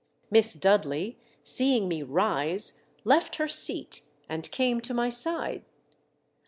[0.31, 5.63] Miss Dudley, seeing me rise, left her seat, and came to my side.